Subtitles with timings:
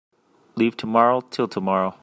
[0.55, 1.95] Leave tomorrow till tomorrow.